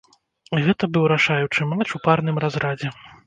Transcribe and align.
Гэта 0.67 0.83
быў 0.95 1.05
рашаючы 1.13 1.69
матч 1.75 1.89
у 1.99 2.01
парным 2.09 2.43
разрадзе. 2.47 2.89